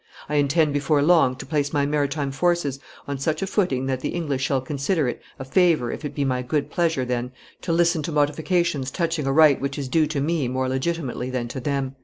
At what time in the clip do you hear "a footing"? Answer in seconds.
3.43-3.85